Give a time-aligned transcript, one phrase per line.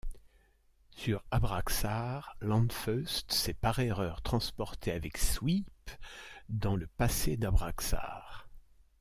[0.89, 5.69] Sur Abraxar, Lanfeust s'est par erreur transporté avec Swiip
[6.49, 8.49] dans le passé d'Abraxar.